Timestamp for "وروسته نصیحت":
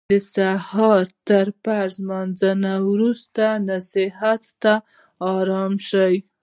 2.91-4.43